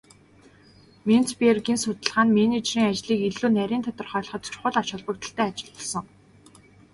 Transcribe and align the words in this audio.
Менцбергийн 1.07 1.79
судалгаа 1.83 2.23
нь 2.25 2.35
менежерийн 2.37 2.87
ажлыг 2.91 3.19
илүү 3.29 3.49
нарийн 3.53 3.83
тодорхойлоход 3.85 4.41
чухал 4.51 4.75
ач 4.81 4.87
холбогдолтой 4.93 5.47
ажил 5.49 5.71
болсон. 5.75 6.05